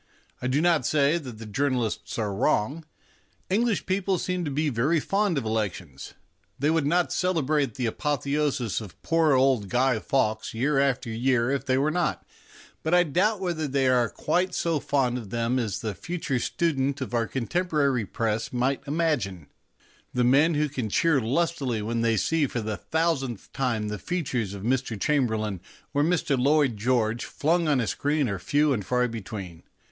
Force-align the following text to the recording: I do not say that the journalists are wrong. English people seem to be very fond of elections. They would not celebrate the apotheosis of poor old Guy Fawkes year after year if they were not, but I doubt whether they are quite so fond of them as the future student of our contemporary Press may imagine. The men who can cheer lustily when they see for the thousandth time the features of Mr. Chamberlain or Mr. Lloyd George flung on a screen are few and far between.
I 0.41 0.47
do 0.47 0.61
not 0.61 0.83
say 0.83 1.19
that 1.19 1.37
the 1.37 1.45
journalists 1.45 2.17
are 2.17 2.33
wrong. 2.33 2.85
English 3.51 3.85
people 3.85 4.17
seem 4.17 4.43
to 4.45 4.49
be 4.49 4.69
very 4.69 4.99
fond 4.99 5.37
of 5.37 5.45
elections. 5.45 6.15
They 6.57 6.71
would 6.71 6.87
not 6.87 7.13
celebrate 7.13 7.75
the 7.75 7.85
apotheosis 7.85 8.81
of 8.81 8.99
poor 9.03 9.33
old 9.35 9.69
Guy 9.69 9.99
Fawkes 9.99 10.55
year 10.55 10.79
after 10.79 11.11
year 11.11 11.51
if 11.51 11.67
they 11.67 11.77
were 11.77 11.91
not, 11.91 12.25
but 12.81 12.95
I 12.95 13.03
doubt 13.03 13.41
whether 13.41 13.67
they 13.67 13.87
are 13.87 14.09
quite 14.09 14.55
so 14.55 14.79
fond 14.79 15.19
of 15.19 15.29
them 15.29 15.59
as 15.59 15.81
the 15.81 15.93
future 15.93 16.39
student 16.39 16.99
of 16.99 17.13
our 17.13 17.27
contemporary 17.27 18.07
Press 18.07 18.51
may 18.51 18.79
imagine. 18.87 19.51
The 20.15 20.23
men 20.23 20.55
who 20.55 20.67
can 20.67 20.89
cheer 20.89 21.21
lustily 21.21 21.83
when 21.83 22.01
they 22.01 22.17
see 22.17 22.47
for 22.47 22.59
the 22.61 22.77
thousandth 22.77 23.53
time 23.53 23.89
the 23.89 23.99
features 23.99 24.55
of 24.55 24.63
Mr. 24.63 24.99
Chamberlain 24.99 25.61
or 25.93 26.01
Mr. 26.01 26.35
Lloyd 26.39 26.75
George 26.75 27.23
flung 27.23 27.67
on 27.67 27.79
a 27.79 27.85
screen 27.85 28.27
are 28.29 28.39
few 28.39 28.73
and 28.73 28.83
far 28.83 29.07
between. 29.07 29.61